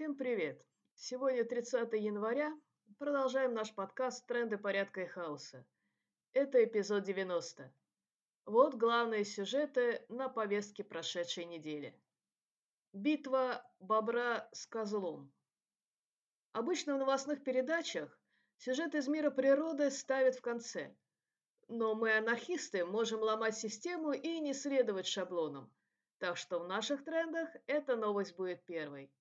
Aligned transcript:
Всем 0.00 0.14
привет! 0.14 0.64
Сегодня 0.94 1.44
30 1.44 1.92
января. 1.92 2.58
Продолжаем 2.96 3.52
наш 3.52 3.74
подкаст 3.74 4.26
«Тренды 4.26 4.56
порядка 4.56 5.02
и 5.02 5.06
хаоса». 5.06 5.66
Это 6.32 6.64
эпизод 6.64 7.04
90. 7.04 7.70
Вот 8.46 8.76
главные 8.76 9.26
сюжеты 9.26 10.06
на 10.08 10.30
повестке 10.30 10.84
прошедшей 10.84 11.44
недели. 11.44 11.94
Битва 12.94 13.62
бобра 13.78 14.48
с 14.52 14.66
козлом. 14.66 15.30
Обычно 16.52 16.94
в 16.94 16.98
новостных 16.98 17.44
передачах 17.44 18.18
сюжет 18.56 18.94
из 18.94 19.06
мира 19.06 19.30
природы 19.30 19.90
ставят 19.90 20.34
в 20.34 20.40
конце. 20.40 20.96
Но 21.68 21.94
мы, 21.94 22.16
анархисты, 22.16 22.86
можем 22.86 23.20
ломать 23.20 23.58
систему 23.58 24.12
и 24.12 24.40
не 24.40 24.54
следовать 24.54 25.06
шаблонам. 25.06 25.70
Так 26.16 26.38
что 26.38 26.58
в 26.58 26.66
наших 26.66 27.04
трендах 27.04 27.50
эта 27.66 27.96
новость 27.96 28.34
будет 28.34 28.64
первой. 28.64 29.12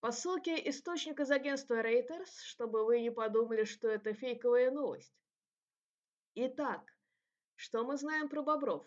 По 0.00 0.12
ссылке 0.12 0.68
источника 0.68 1.22
из 1.22 1.30
агентства 1.30 1.82
Reuters, 1.82 2.30
чтобы 2.42 2.84
вы 2.84 3.00
не 3.00 3.10
подумали, 3.10 3.64
что 3.64 3.88
это 3.88 4.14
фейковая 4.14 4.70
новость. 4.70 5.14
Итак, 6.34 6.80
что 7.56 7.84
мы 7.84 7.96
знаем 7.96 8.28
про 8.28 8.42
бобров? 8.42 8.86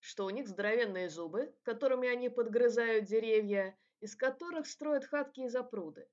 Что 0.00 0.26
у 0.26 0.30
них 0.30 0.46
здоровенные 0.46 1.08
зубы, 1.08 1.54
которыми 1.62 2.08
они 2.08 2.28
подгрызают 2.28 3.06
деревья, 3.06 3.76
из 4.00 4.14
которых 4.14 4.66
строят 4.66 5.04
хатки 5.04 5.40
и 5.40 5.48
запруды 5.48 6.08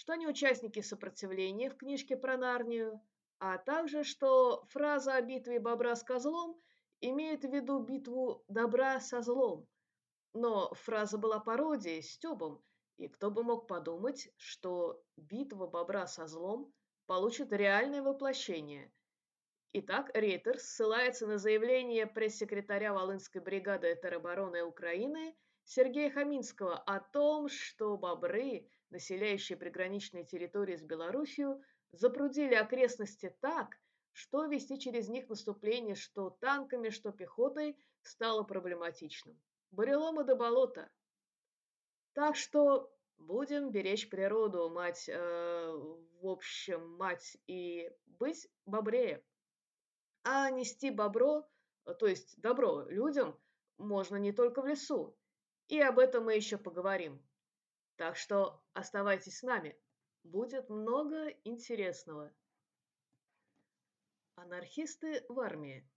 что 0.00 0.14
они 0.14 0.26
участники 0.26 0.80
сопротивления 0.80 1.68
в 1.68 1.76
книжке 1.76 2.16
про 2.16 2.38
Нарнию, 2.38 3.02
а 3.38 3.58
также 3.58 4.02
что 4.02 4.64
фраза 4.70 5.14
о 5.16 5.20
битве 5.20 5.60
бобра 5.60 5.94
с 5.94 6.02
козлом 6.02 6.58
имеет 7.02 7.44
в 7.44 7.52
виду 7.52 7.80
битву 7.80 8.42
добра 8.48 8.98
со 9.00 9.20
злом. 9.20 9.68
Но 10.32 10.72
фраза 10.72 11.18
была 11.18 11.38
пародией, 11.38 12.02
стёбом, 12.02 12.62
и 13.00 13.08
кто 13.08 13.30
бы 13.30 13.42
мог 13.42 13.66
подумать, 13.66 14.28
что 14.36 15.02
битва 15.16 15.66
бобра 15.66 16.06
со 16.06 16.26
злом 16.26 16.72
получит 17.06 17.52
реальное 17.52 18.02
воплощение. 18.02 18.92
Итак, 19.72 20.10
Рейтер 20.14 20.58
ссылается 20.58 21.26
на 21.26 21.38
заявление 21.38 22.06
пресс-секретаря 22.06 22.92
Волынской 22.92 23.40
бригады 23.40 23.98
теробороны 24.00 24.62
Украины– 24.62 25.34
Сергея 25.64 26.10
Хаминского 26.10 26.78
о 26.78 26.98
том, 26.98 27.48
что 27.48 27.96
бобры, 27.96 28.68
населяющие 28.90 29.56
приграничные 29.56 30.24
территории 30.24 30.74
с 30.74 30.82
Белоруссией, 30.82 31.62
запрудили 31.92 32.54
окрестности 32.54 33.32
так, 33.40 33.76
что 34.12 34.46
вести 34.46 34.80
через 34.80 35.08
них 35.08 35.28
наступление 35.28 35.94
что 35.94 36.30
танками, 36.30 36.88
что 36.88 37.12
пехотой 37.12 37.76
стало 38.02 38.42
проблематичным. 38.42 39.40
Буреломы 39.70 40.24
до 40.24 40.34
болота. 40.34 40.90
Так 42.20 42.36
что 42.36 42.94
будем 43.16 43.70
беречь 43.70 44.10
природу, 44.10 44.68
мать, 44.68 45.08
э, 45.08 45.72
в 46.20 46.28
общем, 46.28 46.86
мать, 46.98 47.38
и 47.46 47.90
быть 48.18 48.46
бобрее. 48.66 49.24
А 50.22 50.50
нести 50.50 50.90
бобро, 50.90 51.48
то 51.98 52.06
есть 52.06 52.38
добро 52.38 52.82
людям, 52.90 53.40
можно 53.78 54.16
не 54.16 54.32
только 54.32 54.60
в 54.60 54.66
лесу, 54.66 55.16
и 55.68 55.80
об 55.80 55.98
этом 55.98 56.26
мы 56.26 56.34
еще 56.34 56.58
поговорим. 56.58 57.26
Так 57.96 58.18
что 58.18 58.62
оставайтесь 58.74 59.38
с 59.38 59.42
нами. 59.42 59.74
Будет 60.22 60.68
много 60.68 61.30
интересного. 61.44 62.30
Анархисты 64.34 65.24
в 65.30 65.40
армии. 65.40 65.90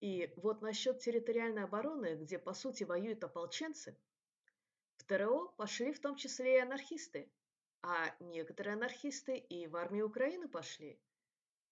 И 0.00 0.30
вот 0.36 0.60
насчет 0.60 0.98
территориальной 0.98 1.64
обороны, 1.64 2.16
где 2.16 2.38
по 2.38 2.52
сути 2.52 2.84
воюют 2.84 3.24
ополченцы, 3.24 3.98
в 5.02 5.04
ТРО 5.04 5.48
пошли 5.56 5.92
в 5.92 5.98
том 5.98 6.14
числе 6.14 6.58
и 6.58 6.60
анархисты, 6.60 7.28
а 7.82 8.14
некоторые 8.20 8.74
анархисты 8.74 9.36
и 9.36 9.66
в 9.66 9.74
армию 9.74 10.06
Украины 10.06 10.48
пошли. 10.48 10.96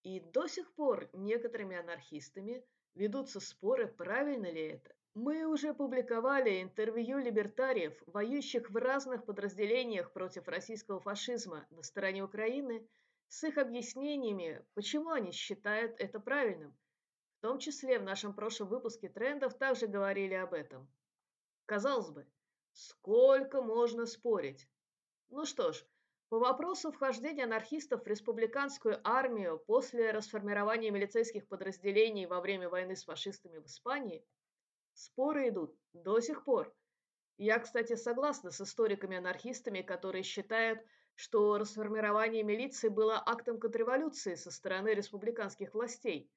И 0.03 0.19
до 0.19 0.49
сих 0.49 0.73
пор 0.73 1.09
некоторыми 1.13 1.77
анархистами 1.77 2.65
ведутся 2.95 3.39
споры, 3.39 3.87
правильно 3.87 4.51
ли 4.51 4.63
это. 4.63 4.93
Мы 5.15 5.45
уже 5.45 5.75
публиковали 5.75 6.61
интервью 6.61 7.19
либертариев, 7.19 8.03
воюющих 8.07 8.69
в 8.71 8.77
разных 8.77 9.25
подразделениях 9.25 10.13
против 10.13 10.49
российского 10.49 10.99
фашизма 11.01 11.67
на 11.71 11.85
стороне 11.85 12.25
Украины, 12.25 12.85
с 13.29 13.45
их 13.45 13.59
объяснениями, 13.59 14.65
почему 14.75 15.11
они 15.11 15.31
считают 15.31 16.01
это 16.01 16.19
правильным. 16.19 16.77
В 17.39 17.43
том 17.43 17.61
числе 17.61 18.01
в 18.01 18.03
нашем 18.03 18.35
прошлом 18.35 18.69
выпуске 18.69 19.09
трендов 19.09 19.55
также 19.55 19.87
говорили 19.87 20.35
об 20.35 20.53
этом. 20.53 20.89
Казалось 21.67 22.11
бы, 22.11 22.27
сколько 22.73 23.63
можно 23.63 24.07
спорить? 24.07 24.69
Ну 25.29 25.45
что 25.45 25.73
ж, 25.73 25.85
по 26.29 26.39
вопросу 26.39 26.93
вхождения 26.93 27.45
анархистов 27.45 28.05
в 28.05 28.07
республиканскую 28.07 29.01
армию 29.05 29.59
после 29.59 30.11
расформирования 30.13 30.91
милицейских 30.91 31.49
подразделений 31.49 32.27
во 32.27 32.41
время 32.41 32.69
войны 32.69 32.97
с 32.97 33.05
фашистами 33.05 33.59
в 33.59 33.67
Испании– 33.67 34.27
Споры 34.95 35.49
идут 35.49 35.75
до 35.93 36.21
сих 36.21 36.45
пор. 36.45 36.75
Я, 37.39 37.59
кстати, 37.59 37.97
согласна 37.97 38.51
с 38.51 38.61
историками-анархистами, 38.61 39.81
которые 39.81 40.23
считают, 40.23 40.81
что 41.15 41.57
расформирование 41.57 42.43
милиции 42.43 42.89
было 42.89 43.23
актом 43.25 43.59
контрреволюции 43.59 44.35
со 44.35 44.51
стороны 44.51 44.89
республиканских 44.91 45.73
властей. 45.73 46.31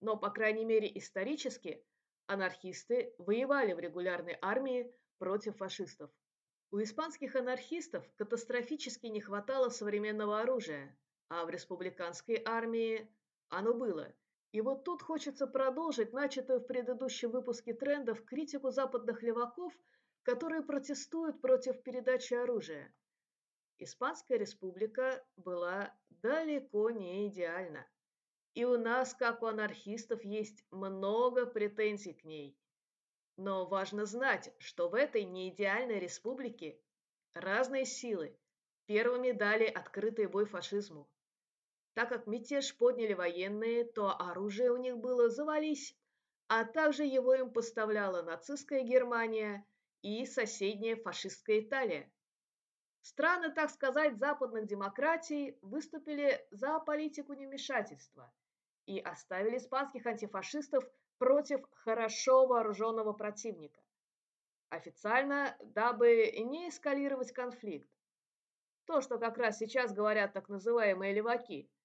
Но, 0.00 0.16
по 0.16 0.30
крайней 0.30 0.64
мере, 0.64 0.90
исторически 0.96 1.84
анархисты 2.26 3.14
воевали 3.18 3.72
в 3.74 3.78
регулярной 3.78 4.38
армии 4.40 4.90
против 5.18 5.56
фашистов. 5.56 6.10
У 6.70 6.82
испанских 6.82 7.36
анархистов 7.36 8.04
катастрофически 8.16 9.06
не 9.06 9.20
хватало 9.20 9.68
современного 9.68 10.40
оружия, 10.40 10.96
а 11.28 11.44
в 11.44 11.50
республиканской 11.50 12.42
армии 12.44 13.08
оно 13.48 13.74
было– 13.74 14.12
и 14.52 14.62
вот 14.62 14.84
тут 14.84 15.02
хочется 15.02 15.46
продолжить 15.46 16.12
начатую 16.12 16.60
в 16.60 16.66
предыдущем 16.66 17.30
выпуске 17.30 17.74
трендов 17.74 18.24
критику 18.24 18.70
западных 18.70 19.22
леваков, 19.22 19.74
которые 20.22 20.62
протестуют 20.62 21.40
против 21.42 21.82
передачи 21.82 22.32
оружия. 22.32 22.92
Испанская 23.78 24.38
республика 24.38 25.22
была 25.36 25.94
далеко 26.08 26.90
не 26.90 27.28
идеальна. 27.28 27.86
И 28.54 28.64
у 28.64 28.78
нас, 28.78 29.14
как 29.14 29.42
у 29.42 29.46
анархистов, 29.46 30.24
есть 30.24 30.64
много 30.70 31.46
претензий 31.46 32.14
к 32.14 32.24
ней. 32.24 32.58
Но 33.38 33.66
важно 33.66 34.04
знать, 34.04 34.52
что 34.58 34.88
в 34.88 34.96
этой 34.96 35.22
неидеальной 35.22 36.00
республике 36.00 36.76
разные 37.34 37.84
силы 37.86 38.36
первыми 38.86 39.30
дали 39.30 39.64
открытый 39.64 40.26
бой 40.26 40.44
фашизму. 40.44 41.08
Так 41.94 42.08
как 42.08 42.26
мятеж 42.26 42.76
подняли 42.76 43.12
военные, 43.12 43.84
то 43.84 44.10
оружие 44.20 44.72
у 44.72 44.76
них 44.76 44.98
было 44.98 45.30
«завались», 45.30 45.96
а 46.48 46.64
также 46.64 47.04
его 47.04 47.32
им 47.32 47.52
поставляла 47.52 48.22
нацистская 48.22 48.82
Германия 48.82 49.64
и 50.02 50.26
соседняя 50.26 50.96
фашистская 50.96 51.60
Италия. 51.60 52.10
Страны, 53.02 53.52
так 53.52 53.70
сказать, 53.70 54.18
западных 54.18 54.66
демократий 54.66 55.56
выступили 55.62 56.44
за 56.50 56.80
политику 56.80 57.34
невмешательства 57.34 58.34
и 58.86 58.98
оставили 58.98 59.58
испанских 59.58 60.06
антифашистов 60.06 60.84
против 61.18 61.64
хорошо 61.72 62.46
вооруженного 62.46 63.12
противника. 63.12 63.80
Официально, 64.70 65.56
дабы 65.60 66.30
не 66.38 66.68
эскалировать 66.68 67.32
конфликт. 67.32 67.88
То, 68.86 69.00
что 69.00 69.18
как 69.18 69.38
раз 69.38 69.58
сейчас 69.58 69.92
говорят 69.92 70.32
так 70.32 70.48
называемые 70.48 71.12
леваки– 71.12 71.70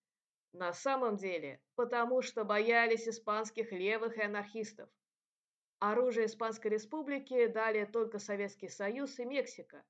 на 0.54 0.72
самом 0.72 1.18
деле, 1.18 1.60
потому 1.76 2.22
что 2.22 2.44
боялись 2.44 3.08
испанских 3.08 3.72
левых 3.72 4.18
и 4.18 4.22
анархистов. 4.22 4.88
Оружие 5.80 6.28
Испанской 6.28 6.70
Республики 6.70 7.48
дали 7.48 7.86
только 7.86 8.20
Советский 8.20 8.70
Союз 8.70 9.18
и 9.18 9.26
Мексика. 9.26 9.84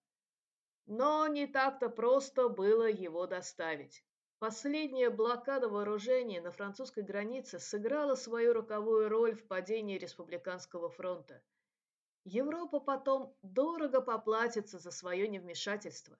Но 0.85 1.27
не 1.27 1.47
так-то 1.47 1.89
просто 1.89 2.47
было 2.47 2.89
его 2.89 3.27
доставить. 3.27 4.05
Последняя 4.43 5.09
блокада 5.09 5.69
вооружений 5.69 6.41
на 6.41 6.51
французской 6.51 7.01
границе 7.01 7.59
сыграла 7.59 8.15
свою 8.15 8.51
роковую 8.51 9.07
роль 9.07 9.35
в 9.35 9.47
падении 9.47 9.97
Республиканского 9.97 10.89
фронта. 10.89 11.41
Европа 12.25 12.81
потом 12.81 13.33
дорого 13.41 14.01
поплатится 14.01 14.79
за 14.79 14.91
свое 14.91 15.29
невмешательство. 15.29 16.19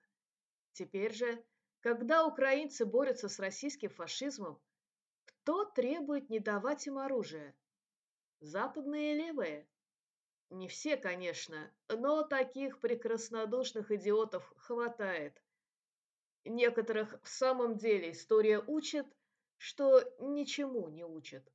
Теперь 0.72 1.12
же 1.12 1.44
когда 1.80 2.24
украинцы 2.24 2.86
борются 2.86 3.28
с 3.28 3.38
российским 3.38 3.90
фашизмом, 3.90 4.58
кто 5.26 5.66
требует 5.66 6.30
не 6.30 6.38
давать 6.38 6.86
им 6.86 6.96
оружие? 6.96 7.54
Западные 8.40 9.16
левые? 9.16 9.68
Не 10.48 10.66
все, 10.68 10.96
конечно, 10.96 11.70
но 11.90 12.22
таких 12.22 12.80
прекраснодушных 12.80 13.90
идиотов 13.90 14.50
хватает. 14.56 15.43
Некоторых 16.44 17.18
в 17.22 17.28
самом 17.28 17.76
деле 17.76 18.12
история 18.12 18.58
учит, 18.58 19.06
что 19.56 20.02
ничему 20.18 20.88
не 20.88 21.04
учит. 21.04 21.50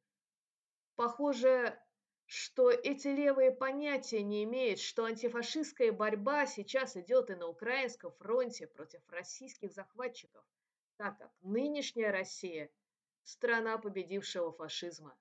Похоже, 0.95 1.79
что 2.25 2.69
эти 2.69 3.07
левые 3.07 3.51
понятия 3.51 4.23
не 4.23 4.43
имеют, 4.43 4.79
что 4.79 5.05
антифашистская 5.05 5.91
борьба 5.91 6.45
сейчас 6.45 6.97
идет 6.97 7.29
и 7.29 7.35
на 7.35 7.47
Украинском 7.47 8.11
фронте 8.13 8.67
против 8.67 9.01
российских 9.09 9.73
захватчиков, 9.73 10.43
так 10.97 11.17
как 11.17 11.31
нынешняя 11.41 12.11
Россия– 12.11 12.69
страна 13.23 13.77
победившего 13.77 14.51
фашизма. 14.51 15.15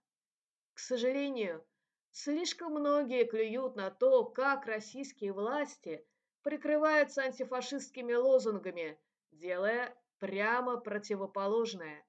К 0.73 0.79
сожалению, 0.79 1.65
слишком 2.11 2.73
многие 2.73 3.25
клюют 3.25 3.77
на 3.77 3.91
то, 3.91 4.25
как 4.25 4.67
российские 4.67 5.33
власти 5.33 6.07
прикрываются 6.43 7.23
антифашистскими 7.23 8.15
лозунгами, 8.15 8.99
делая 9.33 9.97
прямо 10.19 10.79
противоположное. 10.79 12.05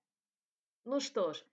Ну 0.86 1.00
что 1.00 1.34
ж, 1.34 1.44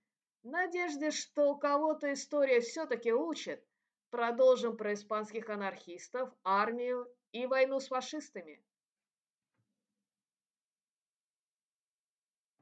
надежде, 0.42 1.10
что 1.10 1.56
кого-то 1.56 2.12
история 2.12 2.60
все-таки 2.60 3.12
учит, 3.12 3.66
продолжим 4.10 4.76
про 4.76 4.94
испанских 4.94 5.50
анархистов, 5.50 6.32
армию 6.42 7.12
и 7.32 7.46
войну 7.46 7.80
с 7.80 7.88
фашистами. 7.88 8.62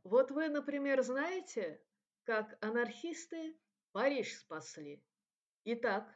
Вот 0.03 0.31
вы, 0.31 0.49
например, 0.49 1.03
знаете, 1.03 1.81
как 2.25 2.59
анархисты 2.63 3.57
Париж 3.93 4.37
спасли. 4.39 5.03
Итак, 5.65 6.13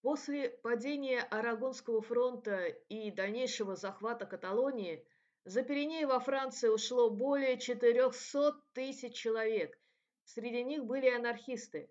после 0.00 0.50
падения 0.62 1.20
Арагонского 1.20 2.00
фронта 2.00 2.66
и 2.66 3.10
дальнейшего 3.10 3.76
захвата 3.76 4.24
Каталонии 4.24 5.06
за 5.48 5.62
Пиренеи 5.62 6.04
во 6.04 6.20
Франции 6.20 6.68
ушло 6.68 7.10
более 7.10 7.58
400 7.58 8.62
тысяч 8.72 9.14
человек– 9.14 9.78
Среди 10.28 10.62
них 10.62 10.84
были 10.84 11.08
анархисты. 11.08 11.90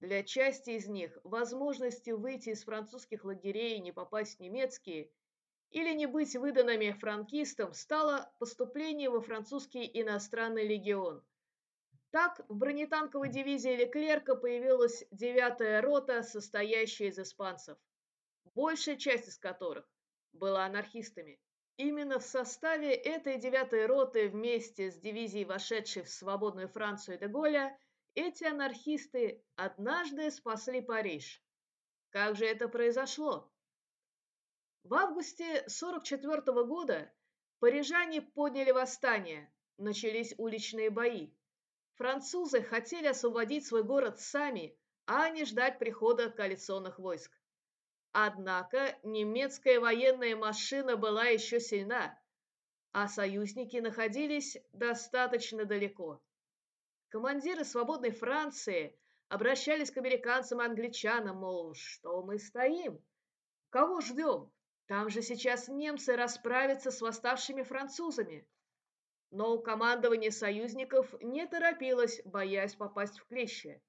Для 0.00 0.24
части 0.24 0.70
из 0.70 0.88
них 0.88 1.16
возможностью 1.22 2.18
выйти 2.18 2.48
из 2.48 2.64
французских 2.64 3.24
лагерей 3.24 3.76
и 3.76 3.80
не 3.80 3.92
попасть 3.92 4.38
в 4.38 4.40
немецкие 4.40 5.12
или 5.70 5.94
не 5.94 6.06
быть 6.06 6.34
выданными 6.34 6.90
франкистам 6.90 7.72
стало 7.72 8.28
поступление 8.40 9.08
во 9.08 9.20
французский 9.20 9.88
иностранный 10.00 10.66
легион. 10.66 11.22
Так 12.10 12.40
в 12.48 12.56
бронетанковой 12.56 13.28
дивизии 13.28 13.76
Леклерка 13.76 14.34
появилась 14.34 15.04
девятая 15.12 15.80
рота, 15.80 16.24
состоящая 16.24 17.06
из 17.06 17.20
испанцев, 17.20 17.78
большая 18.56 18.96
часть 18.96 19.28
из 19.28 19.38
которых 19.38 19.88
была 20.32 20.64
анархистами. 20.64 21.38
Именно 21.76 22.18
в 22.18 22.24
составе 22.24 22.94
этой 22.94 23.38
девятой 23.38 23.86
роты 23.86 24.28
вместе 24.28 24.90
с 24.90 24.96
дивизией, 24.98 25.44
вошедшей 25.44 26.02
в 26.02 26.10
свободную 26.10 26.68
Францию 26.68 27.18
де 27.18 27.26
Голля, 27.26 27.78
эти 28.14 28.44
анархисты 28.44 29.42
однажды 29.56 30.30
спасли 30.30 30.80
Париж. 30.80 31.42
Как 32.10 32.36
же 32.36 32.44
это 32.44 32.68
произошло? 32.68 33.50
В 34.82 34.94
августе 34.94 35.64
44 35.68 36.52
-го 36.52 36.64
года 36.64 37.12
парижане 37.60 38.22
подняли 38.22 38.72
восстание, 38.72 39.52
начались 39.76 40.34
уличные 40.38 40.90
бои. 40.90 41.30
Французы 41.94 42.62
хотели 42.62 43.06
освободить 43.06 43.66
свой 43.66 43.84
город 43.84 44.18
сами, 44.20 44.76
а 45.06 45.28
не 45.28 45.44
ждать 45.44 45.78
прихода 45.78 46.30
коалиционных 46.30 46.98
войск. 46.98 47.39
Однако 48.12 48.98
немецкая 49.04 49.78
военная 49.78 50.34
машина 50.34 50.96
была 50.96 51.26
еще 51.26 51.60
сильна, 51.60 52.18
а 52.92 53.06
союзники 53.06 53.76
находились 53.76 54.58
достаточно 54.72 55.64
далеко. 55.64 56.20
Командиры 57.10 57.64
свободной 57.64 58.10
Франции 58.10 58.98
обращались 59.28 59.92
к 59.92 59.98
американцам 59.98 60.60
и 60.60 60.64
англичанам, 60.64 61.36
мол, 61.36 61.74
что 61.74 62.22
мы 62.22 62.40
стоим? 62.40 63.00
Кого 63.70 64.00
ждем? 64.00 64.50
Там 64.86 65.08
же 65.08 65.22
сейчас 65.22 65.68
немцы 65.68 66.16
расправятся 66.16 66.90
с 66.90 67.00
восставшими 67.00 67.62
французами. 67.62 68.44
Но 69.30 69.58
командование 69.58 70.32
союзников 70.32 71.14
не 71.20 71.46
торопилось, 71.46 72.20
боясь 72.24 72.74
попасть 72.74 73.20
в 73.20 73.26
клещи. 73.26 73.80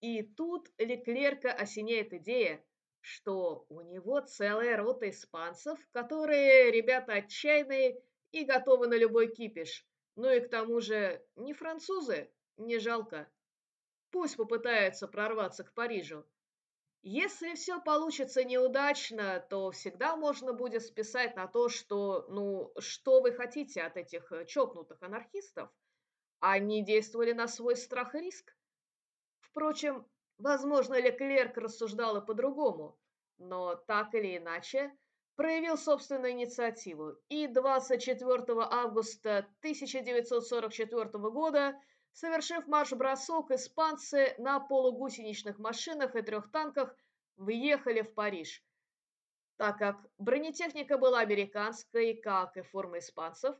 И 0.00 0.24
тут 0.24 0.68
Леклерка 0.78 1.52
осеняет 1.52 2.12
идея, 2.12 2.60
что 3.08 3.64
у 3.70 3.80
него 3.80 4.20
целая 4.20 4.76
рота 4.76 5.08
испанцев, 5.08 5.78
которые 5.92 6.70
ребята 6.70 7.14
отчаянные 7.14 8.02
и 8.32 8.44
готовы 8.44 8.86
на 8.86 8.94
любой 8.94 9.28
кипиш. 9.28 9.86
Ну 10.14 10.30
и 10.30 10.40
к 10.40 10.50
тому 10.50 10.80
же 10.80 11.24
не 11.34 11.54
французы, 11.54 12.30
не 12.58 12.78
жалко. 12.78 13.26
Пусть 14.10 14.36
попытаются 14.36 15.08
прорваться 15.08 15.64
к 15.64 15.72
Парижу. 15.72 16.26
Если 17.02 17.54
все 17.54 17.80
получится 17.80 18.44
неудачно, 18.44 19.40
то 19.48 19.70
всегда 19.70 20.16
можно 20.16 20.52
будет 20.52 20.82
списать 20.82 21.34
на 21.34 21.46
то, 21.46 21.70
что, 21.70 22.26
ну, 22.28 22.72
что 22.78 23.22
вы 23.22 23.32
хотите 23.32 23.82
от 23.82 23.96
этих 23.96 24.30
э, 24.32 24.44
чокнутых 24.44 25.02
анархистов? 25.02 25.70
Они 26.40 26.84
действовали 26.84 27.32
на 27.32 27.48
свой 27.48 27.76
страх 27.76 28.14
и 28.14 28.20
риск. 28.20 28.54
Впрочем, 29.40 30.06
Возможно, 30.38 31.00
Леклерк 31.00 31.56
рассуждал 31.56 32.16
и 32.16 32.24
по-другому, 32.24 32.96
но 33.38 33.74
так 33.74 34.14
или 34.14 34.36
иначе 34.36 34.96
проявил 35.34 35.76
собственную 35.76 36.30
инициативу 36.30 37.16
и 37.28 37.48
24 37.48 38.44
августа 38.70 39.38
1944 39.60 41.04
года, 41.30 41.74
совершив 42.12 42.68
марш-бросок, 42.68 43.50
испанцы 43.50 44.36
на 44.38 44.60
полугусеничных 44.60 45.58
машинах 45.58 46.14
и 46.14 46.22
трех 46.22 46.52
танках 46.52 46.94
въехали 47.36 48.02
в 48.02 48.14
Париж. 48.14 48.64
Так 49.56 49.78
как 49.78 49.96
бронетехника 50.18 50.98
была 50.98 51.18
американской, 51.18 52.14
как 52.14 52.56
и 52.56 52.62
форма 52.62 52.98
испанцев, 52.98 53.56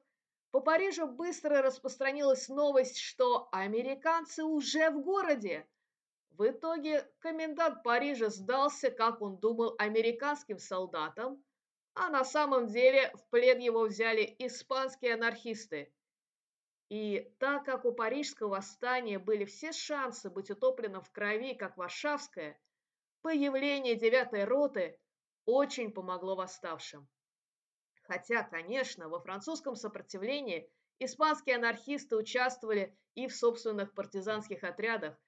по 0.52 0.60
Парижу 0.60 1.08
быстро 1.08 1.60
распространилась 1.60 2.48
новость, 2.48 2.98
что 2.98 3.48
американцы 3.50 4.44
уже 4.44 4.90
в 4.90 5.02
городе– 5.02 5.66
в 6.38 6.48
итоге 6.48 7.04
комендант 7.18 7.82
Парижа 7.82 8.30
сдался, 8.30 8.92
как 8.92 9.20
он 9.20 9.38
думал, 9.38 9.74
американским 9.76 10.58
солдатам, 10.58 11.44
а 11.94 12.08
на 12.10 12.24
самом 12.24 12.68
деле 12.68 13.10
в 13.14 13.28
плен 13.30 13.58
его 13.58 13.82
взяли 13.82 14.36
испанские 14.38 15.14
анархисты. 15.14 15.92
И 16.90 17.34
так 17.40 17.64
как 17.64 17.84
у 17.84 17.92
парижского 17.92 18.50
восстания 18.50 19.18
были 19.18 19.44
все 19.44 19.72
шансы 19.72 20.30
быть 20.30 20.48
утопленным 20.48 21.02
в 21.02 21.10
крови, 21.10 21.54
как 21.54 21.76
Варшавское, 21.76 22.58
появление 23.20 23.96
девятой 23.96 24.44
роты 24.44 24.96
очень 25.44 25.90
помогло 25.90 26.36
восставшим. 26.36 27.08
Хотя, 28.04 28.44
конечно, 28.44 29.08
во 29.08 29.18
французском 29.18 29.74
сопротивлении 29.74 30.70
испанские 31.00 31.56
анархисты 31.56 32.16
участвовали 32.16 32.96
и 33.16 33.26
в 33.26 33.34
собственных 33.34 33.92
партизанских 33.92 34.62
отрядах, 34.62 35.18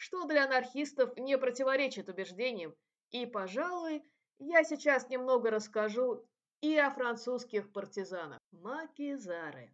что 0.00 0.24
для 0.24 0.46
анархистов 0.46 1.14
не 1.18 1.36
противоречит 1.36 2.08
убеждениям, 2.08 2.74
и, 3.10 3.26
пожалуй, 3.26 4.02
я 4.38 4.64
сейчас 4.64 5.10
немного 5.10 5.50
расскажу 5.50 6.26
и 6.62 6.74
о 6.78 6.90
французских 6.90 7.70
партизанах. 7.70 8.38
Макизары. 8.50 9.70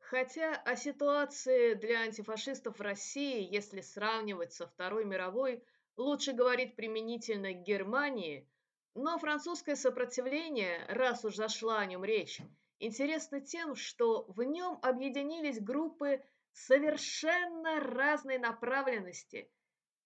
Хотя 0.00 0.52
о 0.66 0.76
ситуации 0.76 1.72
для 1.72 2.00
антифашистов 2.00 2.78
в 2.78 2.82
России, 2.82 3.48
если 3.50 3.80
сравнивать 3.80 4.52
со 4.52 4.66
Второй 4.66 5.06
мировой, 5.06 5.64
лучше 5.96 6.32
говорить 6.32 6.76
применительно 6.76 7.54
к 7.54 7.62
Германии, 7.62 8.46
но 8.94 9.18
французское 9.18 9.76
сопротивление, 9.76 10.84
раз 10.88 11.24
уж 11.24 11.36
зашла 11.36 11.78
о 11.78 11.86
нем 11.86 12.04
речь, 12.04 12.42
интересно 12.80 13.40
тем, 13.40 13.76
что 13.76 14.26
в 14.28 14.42
нем 14.42 14.78
объединились 14.82 15.58
группы 15.58 16.22
совершенно 16.54 17.80
разной 17.80 18.38
направленности, 18.38 19.50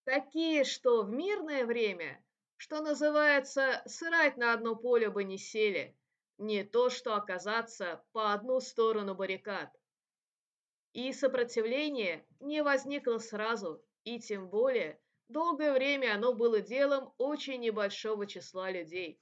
такие, 0.04 0.64
что 0.64 1.02
в 1.04 1.10
мирное 1.10 1.64
время, 1.66 2.24
что 2.56 2.80
называется, 2.80 3.82
сырать 3.86 4.36
на 4.36 4.54
одно 4.54 4.74
поле 4.74 5.10
бы 5.10 5.24
не 5.24 5.38
сели, 5.38 5.96
не 6.38 6.64
то 6.64 6.88
что 6.88 7.14
оказаться 7.14 8.02
по 8.12 8.32
одну 8.32 8.60
сторону 8.60 9.14
баррикад. 9.14 9.70
И 10.94 11.12
сопротивление 11.12 12.26
не 12.40 12.62
возникло 12.62 13.18
сразу, 13.18 13.84
и 14.04 14.18
тем 14.18 14.48
более 14.48 14.98
долгое 15.28 15.72
время 15.72 16.14
оно 16.14 16.32
было 16.32 16.60
делом 16.60 17.12
очень 17.18 17.60
небольшого 17.60 18.26
числа 18.26 18.70
людей. 18.70 19.20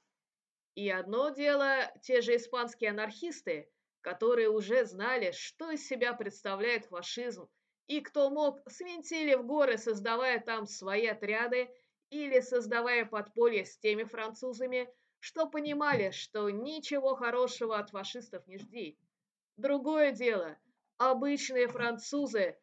И 0.77 0.89
одно 0.89 1.31
дело 1.31 1.91
те 2.03 2.21
же 2.21 2.37
испанские 2.37 2.91
анархисты, 2.91 3.69
которые 4.07 4.49
уже 4.49 4.85
знали, 4.85 5.33
что 5.33 5.73
из 5.73 5.85
себя 5.85 6.13
представляет 6.13 6.87
фашизм, 6.87 7.49
и 7.89 8.01
кто 8.01 8.31
мог, 8.31 8.61
свинтили 8.71 9.35
в 9.35 9.45
горы, 9.45 9.79
создавая 9.79 10.39
там 10.39 10.69
свои 10.69 11.09
отряды 11.09 11.69
или 12.11 12.39
создавая 12.39 13.05
подполье 13.05 13.65
с 13.65 13.77
теми 13.79 14.05
французами, 14.05 14.89
что 15.19 15.49
понимали, 15.49 16.13
что 16.13 16.49
ничего 16.51 17.17
хорошего 17.17 17.79
от 17.81 17.91
фашистов 17.91 18.47
не 18.47 18.59
жди. 18.59 18.97
Другое 19.57 20.13
дело– 20.13 20.57
обычные 20.99 21.67
французы, 21.67 22.57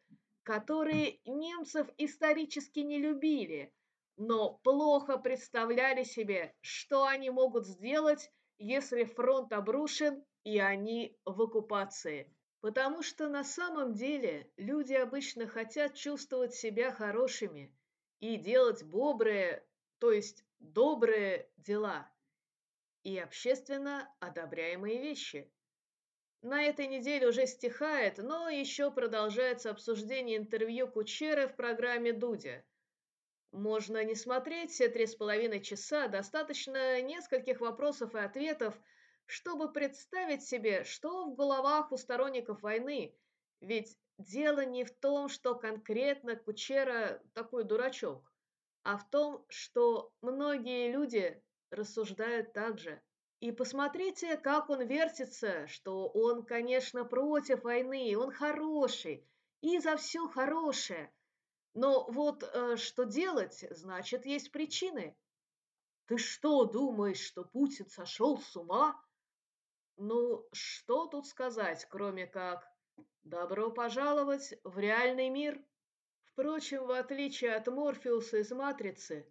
которые 0.44 1.20
немцев 1.26 1.86
исторически 1.98 2.78
не 2.80 2.96
любили, 2.96 3.70
но 4.16 4.54
плохо 4.64 5.18
представляли 5.18 6.04
себе, 6.04 6.54
что 6.62 7.04
они 7.04 7.28
могут 7.28 7.66
сделать, 7.66 8.32
если 8.58 9.04
фронт 9.04 9.52
обрушен 9.52 10.24
и 10.44 10.58
они 10.58 11.18
в 11.24 11.40
оккупации. 11.42 12.32
Потому 12.60 13.02
что 13.02 13.28
на 13.28 13.44
самом 13.44 13.92
деле 13.92 14.50
люди 14.56 14.94
обычно 14.94 15.46
хотят 15.46 15.94
чувствовать 15.94 16.54
себя 16.54 16.92
хорошими 16.92 17.76
и 18.20 18.36
делать 18.36 18.88
добрые, 18.88 19.66
то 19.98 20.12
есть 20.12 20.44
добрые 20.60 21.50
дела 21.58 22.10
и 23.02 23.18
общественно 23.18 24.10
одобряемые 24.20 24.98
вещи. 24.98 25.52
На 26.40 26.62
этой 26.62 26.86
неделе 26.86 27.28
уже 27.28 27.46
стихает, 27.46 28.18
но 28.18 28.48
еще 28.48 28.90
продолжается 28.90 29.70
обсуждение 29.70 30.36
интервью 30.36 30.88
Кучера 30.88 31.48
в 31.48 31.56
программе 31.56 32.12
«Дудя». 32.12 32.64
Можно 33.54 34.02
не 34.02 34.16
смотреть 34.16 34.72
все 34.72 34.88
три 34.88 35.06
с 35.06 35.14
половиной 35.14 35.60
часа, 35.60 36.08
достаточно 36.08 37.00
нескольких 37.00 37.60
вопросов 37.60 38.16
и 38.16 38.18
ответов, 38.18 38.74
чтобы 39.26 39.72
представить 39.72 40.42
себе, 40.42 40.82
что 40.82 41.26
в 41.26 41.36
головах 41.36 41.92
у 41.92 41.96
сторонников 41.96 42.62
войны, 42.62 43.16
ведь 43.60 43.96
дело 44.18 44.64
не 44.64 44.82
в 44.82 44.90
том, 44.90 45.28
что 45.28 45.54
конкретно 45.54 46.34
Кучера 46.34 47.22
такой 47.32 47.62
дурачок, 47.62 48.28
а 48.82 48.96
в 48.96 49.08
том, 49.08 49.46
что 49.48 50.12
многие 50.20 50.90
люди 50.90 51.40
рассуждают 51.70 52.52
так 52.54 52.80
же. 52.80 53.00
И 53.38 53.52
посмотрите, 53.52 54.36
как 54.36 54.68
он 54.68 54.84
вертится, 54.84 55.68
что 55.68 56.08
он, 56.08 56.42
конечно, 56.42 57.04
против 57.04 57.62
войны, 57.62 58.16
он 58.18 58.32
хороший, 58.32 59.24
и 59.60 59.78
за 59.78 59.96
все 59.96 60.26
хорошее. 60.26 61.12
Но 61.74 62.06
вот 62.08 62.42
э, 62.42 62.76
что 62.76 63.04
делать, 63.04 63.64
значит, 63.70 64.26
есть 64.26 64.52
причины. 64.52 65.16
Ты 66.06 66.18
что, 66.18 66.64
думаешь, 66.64 67.20
что 67.20 67.44
Путин 67.44 67.88
сошел 67.88 68.38
с 68.38 68.56
ума? 68.56 69.00
Ну, 69.96 70.46
что 70.52 71.06
тут 71.06 71.26
сказать, 71.26 71.86
кроме 71.90 72.26
как 72.26 72.64
«добро 73.24 73.70
пожаловать 73.70 74.54
в 74.62 74.78
реальный 74.78 75.28
мир». 75.28 75.60
Впрочем, 76.24 76.86
в 76.86 76.90
отличие 76.90 77.54
от 77.54 77.66
Морфеуса 77.68 78.38
из 78.38 78.50
«Матрицы», 78.50 79.26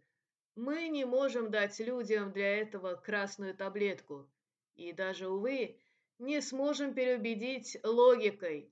мы 0.56 0.88
не 0.88 1.06
можем 1.06 1.50
дать 1.50 1.80
людям 1.80 2.32
для 2.32 2.58
этого 2.58 2.96
красную 2.96 3.56
таблетку. 3.56 4.30
И 4.76 4.94
даже, 4.94 5.30
увы, 5.30 5.80
не 6.20 6.42
сможем 6.42 6.94
переубедить 6.94 7.78
логикой. 7.84 8.72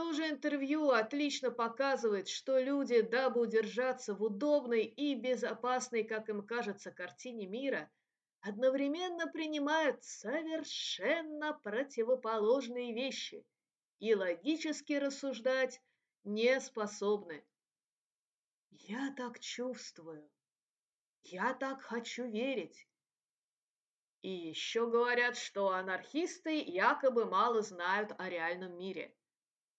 То 0.00 0.14
же 0.14 0.30
интервью 0.30 0.92
отлично 0.92 1.50
показывает, 1.50 2.26
что 2.26 2.58
люди, 2.58 3.02
дабы 3.02 3.42
удержаться 3.42 4.14
в 4.14 4.22
удобной 4.22 4.84
и 4.84 5.14
безопасной, 5.14 6.04
как 6.04 6.30
им 6.30 6.40
кажется, 6.40 6.90
картине 6.90 7.46
мира, 7.46 7.92
одновременно 8.40 9.26
принимают 9.26 10.02
совершенно 10.02 11.52
противоположные 11.52 12.94
вещи 12.94 13.44
и 13.98 14.14
логически 14.14 14.94
рассуждать 14.94 15.82
не 16.24 16.58
способны. 16.60 17.44
Я 18.70 19.12
так 19.18 19.38
чувствую. 19.38 20.26
Я 21.24 21.52
так 21.52 21.82
хочу 21.82 22.26
верить. 22.26 22.88
И 24.22 24.30
еще 24.30 24.88
говорят, 24.90 25.36
что 25.36 25.72
анархисты 25.72 26.58
якобы 26.58 27.26
мало 27.26 27.60
знают 27.60 28.14
о 28.16 28.30
реальном 28.30 28.78
мире. 28.78 29.14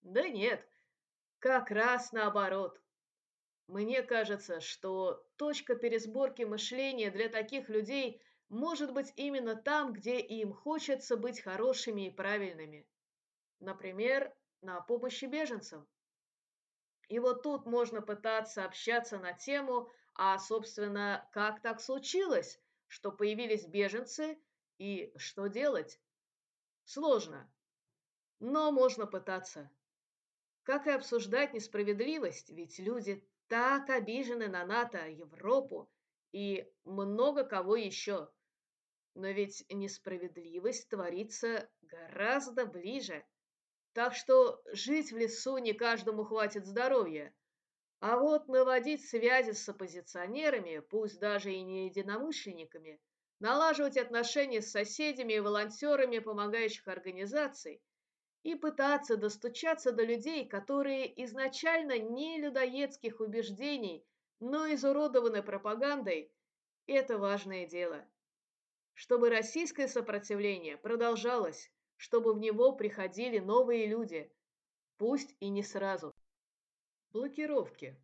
Да 0.02 0.28
нет, 0.28 0.68
как 1.40 1.72
раз 1.72 2.12
наоборот. 2.12 2.82
Мне 3.68 4.04
кажется, 4.04 4.60
что 4.60 5.26
точка 5.38 5.76
пересборки 5.76 6.44
мышления 6.44 7.12
для 7.12 7.30
таких 7.30 7.70
людей 7.70 8.22
может 8.50 8.94
быть 8.94 9.14
именно 9.16 9.56
там, 9.56 9.94
где 9.94 10.20
им 10.20 10.54
хочется 10.54 11.18
быть 11.18 11.42
хорошими 11.42 12.08
и 12.08 12.12
правильными. 12.12 12.88
Например, 13.60 14.36
на 14.62 14.82
помощи 14.82 15.26
беженцам. 15.26 15.88
И 17.08 17.20
вот 17.20 17.44
тут 17.44 17.66
можно 17.66 18.02
пытаться 18.02 18.66
общаться 18.66 19.20
на 19.20 19.34
тему, 19.34 19.92
а, 20.16 20.38
собственно, 20.40 21.30
как 21.34 21.62
так 21.62 21.80
случилось, 21.80 22.60
что 22.88 23.12
появились 23.12 23.66
беженцы 23.66 24.40
и 24.78 25.14
что 25.18 25.48
делать? 25.48 26.00
Сложно, 26.84 27.52
но 28.40 28.72
можно 28.72 29.08
пытаться. 29.08 29.72
Как 30.64 30.86
и 30.86 30.92
обсуждать 30.92 31.54
несправедливость, 31.54 32.52
ведь 32.52 32.78
люди 32.78 33.28
так 33.48 33.90
обижены 33.90 34.48
на 34.48 34.66
НАТО, 34.66 35.08
Европу 35.08 35.92
и 36.32 36.72
много 36.86 37.44
кого 37.44 37.76
еще. 37.76 38.30
Но 39.16 39.28
ведь 39.30 39.66
несправедливость 39.70 40.90
творится 40.90 41.70
гораздо 41.82 42.66
ближе. 42.66 43.26
Так 43.94 44.16
что 44.16 44.62
жить 44.72 45.12
в 45.12 45.18
лесу 45.18 45.58
не 45.58 45.74
каждому 45.74 46.24
хватит 46.24 46.66
здоровья. 46.66 47.34
А 48.00 48.18
вот 48.18 48.48
наводить 48.48 49.06
связи 49.08 49.52
с 49.52 49.68
оппозиционерами, 49.68 50.80
пусть 50.80 51.20
даже 51.20 51.52
и 51.52 51.62
не 51.62 51.88
единомышленниками, 51.88 53.02
налаживать 53.40 53.98
отношения 53.98 54.62
с 54.62 54.72
соседями 54.72 55.34
и 55.34 55.40
волонтерами 55.40 56.20
помогающих 56.20 56.88
организаций 56.88 57.82
и 58.44 58.56
пытаться 58.56 59.18
достучаться 59.18 59.92
до 59.92 60.04
людей, 60.04 60.48
которые 60.48 61.24
изначально 61.26 62.00
не 62.00 62.40
людоедских 62.40 63.20
убеждений, 63.20 64.06
но 64.40 64.74
изуродованы 64.74 65.44
пропагандой, 65.44 66.32
это 66.88 67.18
важное 67.18 67.68
дело. 67.68 68.04
Чтобы 68.94 69.30
российское 69.30 69.88
сопротивление 69.88 70.78
продолжалось, 70.78 71.72
чтобы 71.98 72.34
в 72.34 72.40
него 72.40 72.74
приходили 72.74 73.40
новые 73.40 73.86
люди, 73.86 74.32
пусть 74.98 75.36
и 75.40 75.50
не 75.50 75.64
сразу. 75.64 76.14
Блокировки. 77.12 77.96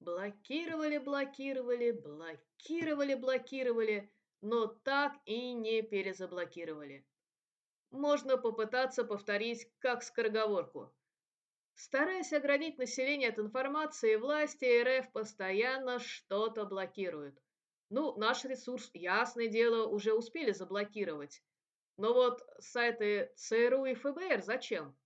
Блокировали, 0.00 0.98
блокировали, 0.98 1.92
блокировали, 1.92 3.14
блокировали, 3.14 4.10
но 4.40 4.66
так 4.66 5.12
и 5.26 5.52
не 5.52 5.82
перезаблокировали. 5.82 7.04
Можно 7.90 8.36
попытаться 8.36 9.04
повторить 9.04 9.68
как 9.80 10.02
скороговорку. 10.02 10.92
Стараясь 11.74 12.32
оградить 12.32 12.78
население 12.78 13.30
от 13.30 13.38
информации, 13.38 14.16
власти 14.16 14.82
РФ 14.82 15.10
постоянно 15.12 15.98
что-то 15.98 16.66
блокируют. 16.66 17.40
Ну, 17.88 18.16
наш 18.16 18.44
ресурс, 18.44 18.90
ясное 18.94 19.48
дело, 19.48 19.86
уже 19.88 20.12
успели 20.12 20.52
заблокировать. 20.52 21.42
Но 21.96 22.14
вот 22.14 22.42
сайты 22.58 23.32
ЦРУ 23.36 23.86
и 23.86 23.94
ФБР 23.94 24.42
зачем? 24.42 24.96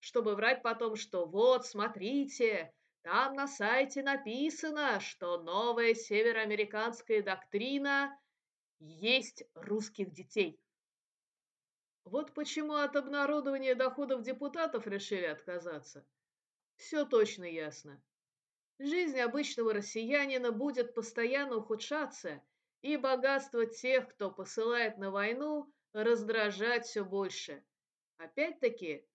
Чтобы 0.00 0.34
врать 0.34 0.62
потом, 0.62 0.96
что 0.96 1.26
вот, 1.26 1.66
смотрите, 1.66 2.72
там 3.02 3.34
на 3.34 3.46
сайте 3.46 4.02
написано, 4.02 5.00
что 5.00 5.42
новая 5.42 5.94
североамериканская 5.94 7.22
доктрина 7.22 8.18
есть 8.78 9.44
русских 9.54 10.12
детей. 10.12 10.58
Вот 12.10 12.32
почему 12.32 12.76
от 12.76 12.96
обнародования 12.96 13.74
доходов 13.74 14.22
депутатов 14.22 14.86
решили 14.86 15.26
отказаться. 15.26 16.06
Все 16.76 17.04
точно 17.04 17.44
ясно. 17.44 18.02
Жизнь 18.78 19.20
обычного 19.20 19.74
россиянина 19.74 20.50
будет 20.50 20.94
постоянно 20.94 21.56
ухудшаться, 21.56 22.42
и 22.80 22.96
богатство 22.96 23.66
тех, 23.66 24.08
кто 24.08 24.30
посылает 24.30 24.96
на 24.96 25.10
войну, 25.10 25.70
раздражать 25.92 26.86
все 26.86 27.04
больше. 27.04 27.62
Опять-таки, 28.16 29.06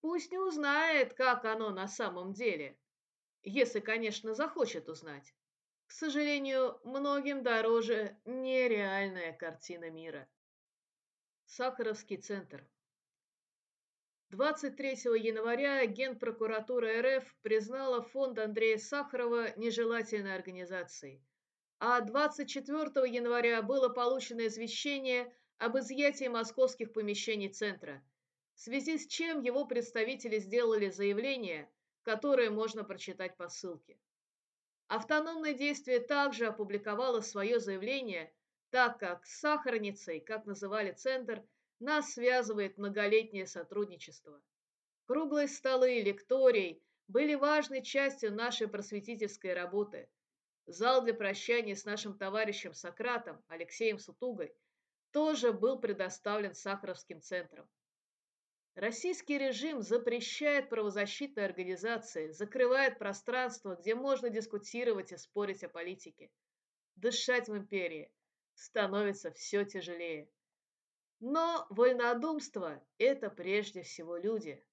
пусть 0.00 0.30
не 0.30 0.38
узнает, 0.38 1.14
как 1.14 1.44
оно 1.44 1.70
на 1.70 1.88
самом 1.88 2.34
деле, 2.34 2.78
если, 3.42 3.80
конечно, 3.80 4.34
захочет 4.34 4.88
узнать. 4.88 5.34
К 5.86 5.92
сожалению, 5.92 6.78
многим 6.84 7.42
дороже 7.42 8.16
нереальная 8.26 9.32
картина 9.32 9.90
мира. 9.90 10.28
Сахаровский 11.50 12.18
центр. 12.18 12.62
23 14.28 14.90
января 15.18 15.86
Генпрокуратура 15.86 17.00
РФ 17.00 17.24
признала 17.40 18.02
фонд 18.02 18.38
Андрея 18.38 18.76
Сахарова 18.76 19.56
нежелательной 19.56 20.34
организацией, 20.34 21.22
а 21.78 22.02
24 22.02 23.10
января 23.10 23.62
было 23.62 23.88
получено 23.88 24.46
извещение 24.46 25.34
об 25.56 25.78
изъятии 25.78 26.28
московских 26.28 26.92
помещений 26.92 27.48
центра, 27.48 28.04
в 28.54 28.60
связи 28.60 28.98
с 28.98 29.06
чем 29.06 29.40
его 29.40 29.64
представители 29.64 30.38
сделали 30.40 30.90
заявление, 30.90 31.72
которое 32.02 32.50
можно 32.50 32.84
прочитать 32.84 33.38
по 33.38 33.48
ссылке. 33.48 33.98
Автономное 34.88 35.54
действие 35.54 36.00
также 36.00 36.44
опубликовало 36.44 37.22
свое 37.22 37.58
заявление, 37.58 38.30
так 38.70 38.98
как 38.98 39.24
с 39.24 39.40
Сахарницей, 39.40 40.20
как 40.20 40.44
называли 40.46 40.92
центр, 40.92 41.42
нас 41.80 42.12
связывает 42.12 42.76
многолетнее 42.76 43.46
сотрудничество. 43.46 44.42
Круглые 45.06 45.48
столы, 45.48 46.00
лекторий 46.00 46.82
были 47.06 47.34
важной 47.34 47.82
частью 47.82 48.34
нашей 48.34 48.68
просветительской 48.68 49.54
работы. 49.54 50.08
Зал 50.66 51.02
для 51.02 51.14
прощания 51.14 51.74
с 51.74 51.86
нашим 51.86 52.18
товарищем 52.18 52.74
Сократом 52.74 53.42
Алексеем 53.48 53.98
Сутугой 53.98 54.54
тоже 55.12 55.52
был 55.52 55.78
предоставлен 55.78 56.54
Сахаровским 56.54 57.22
центром. 57.22 57.66
Российский 58.74 59.38
режим 59.38 59.82
запрещает 59.82 60.68
правозащитные 60.68 61.46
организации, 61.46 62.30
закрывает 62.30 62.98
пространство, 62.98 63.76
где 63.76 63.94
можно 63.94 64.28
дискутировать 64.28 65.10
и 65.10 65.16
спорить 65.16 65.64
о 65.64 65.68
политике. 65.68 66.30
Дышать 66.96 67.48
в 67.48 67.56
империи 67.56 68.12
становится 68.58 69.30
все 69.32 69.64
тяжелее. 69.64 70.28
Но 71.20 71.66
вольнодумство– 71.70 72.82
это 72.98 73.30
прежде 73.30 73.82
всего 73.82 74.16
люди, 74.16 74.64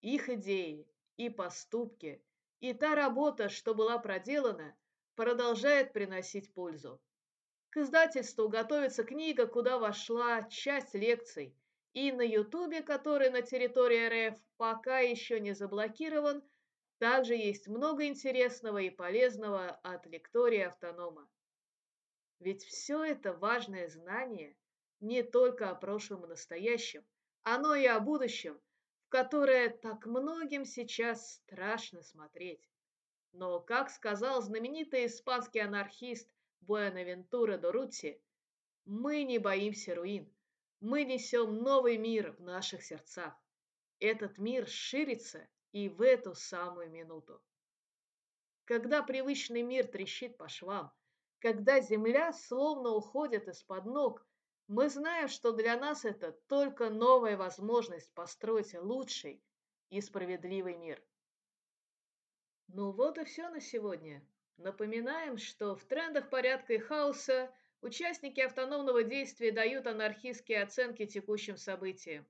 их 0.00 0.28
идеи 0.28 0.88
и 1.16 1.30
поступки, 1.30 2.22
и 2.60 2.72
та 2.74 2.94
работа, 2.94 3.48
что 3.48 3.74
была 3.74 3.98
проделана, 3.98 4.76
продолжает 5.14 5.92
приносить 5.92 6.52
пользу. 6.52 7.00
К 7.70 7.78
издательству 7.78 8.48
готовится 8.48 9.04
книга, 9.04 9.46
куда 9.46 9.78
вошла 9.78 10.42
часть 10.44 10.94
лекций, 10.94 11.54
и 11.92 12.12
на 12.12 12.22
Ютубе, 12.22 12.82
который 12.82 13.30
на 13.30 13.42
территории 13.42 14.30
РФ 14.30 14.38
пока 14.56 14.98
еще 14.98 15.40
не 15.40 15.54
заблокирован, 15.54 16.42
также 16.98 17.34
есть 17.34 17.68
много 17.68 18.06
интересного 18.06 18.78
и 18.78 18.90
полезного 18.90 19.70
от 19.82 20.06
лектории 20.06 20.60
автонома. 20.60 21.28
Ведь 22.40 22.64
все 22.64 23.04
это 23.04 23.34
важное 23.34 23.86
знание 23.88 24.56
не 25.00 25.22
только 25.22 25.68
о 25.68 25.74
прошлом 25.74 26.24
и 26.24 26.28
настоящем, 26.28 27.04
оно 27.42 27.74
и 27.74 27.84
о 27.84 28.00
будущем, 28.00 28.58
в 29.04 29.10
которое 29.10 29.68
так 29.68 30.06
многим 30.06 30.64
сейчас 30.64 31.34
страшно 31.34 32.02
смотреть. 32.02 32.66
Но, 33.32 33.60
как 33.60 33.90
сказал 33.90 34.40
знаменитый 34.40 35.06
испанский 35.06 35.60
анархист 35.60 36.30
Буэнавентура 36.62 37.58
Дорути, 37.58 38.22
мы 38.86 39.24
не 39.24 39.38
боимся 39.38 39.94
руин, 39.94 40.32
мы 40.80 41.04
несем 41.04 41.58
новый 41.58 41.98
мир 41.98 42.32
в 42.32 42.40
наших 42.40 42.82
сердцах. 42.82 43.34
Этот 43.98 44.38
мир 44.38 44.66
ширится 44.66 45.46
и 45.72 45.90
в 45.90 46.00
эту 46.00 46.34
самую 46.34 46.90
минуту. 46.90 47.42
Когда 48.64 49.02
привычный 49.02 49.60
мир 49.60 49.86
трещит 49.86 50.38
по 50.38 50.48
швам, 50.48 50.90
когда 51.40 51.80
земля 51.80 52.32
словно 52.32 52.90
уходит 52.90 53.48
из-под 53.48 53.86
ног, 53.86 54.26
мы 54.68 54.88
знаем, 54.88 55.28
что 55.28 55.52
для 55.52 55.76
нас 55.76 56.04
это 56.04 56.32
только 56.46 56.90
новая 56.90 57.36
возможность 57.36 58.12
построить 58.14 58.74
лучший 58.74 59.42
и 59.88 60.00
справедливый 60.00 60.76
мир. 60.76 61.02
Ну 62.68 62.92
вот 62.92 63.18
и 63.18 63.24
все 63.24 63.48
на 63.48 63.60
сегодня. 63.60 64.24
Напоминаем, 64.58 65.38
что 65.38 65.74
в 65.74 65.84
трендах 65.84 66.28
порядка 66.28 66.74
и 66.74 66.78
хаоса 66.78 67.52
участники 67.80 68.40
автономного 68.40 69.02
действия 69.02 69.50
дают 69.50 69.86
анархистские 69.86 70.62
оценки 70.62 71.06
текущим 71.06 71.56
событиям. 71.56 72.26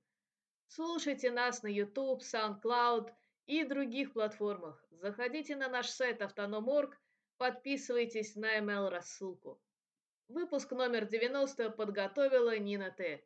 Слушайте 0.69 1.31
нас 1.33 1.63
на 1.63 1.67
YouTube, 1.67 2.23
SoundCloud 2.23 3.13
и 3.47 3.65
других 3.65 4.13
платформах. 4.13 4.83
Заходите 4.93 5.57
на 5.57 5.69
наш 5.69 5.89
сайт 5.89 6.23
Автоном.орг, 6.23 6.97
подписывайтесь 7.41 8.37
на 8.37 8.59
email-рассылку. 8.59 9.59
Выпуск 10.29 10.73
номер 10.73 11.07
90 11.07 11.71
подготовила 11.71 12.59
Нина 12.59 12.91
Т. 12.91 13.25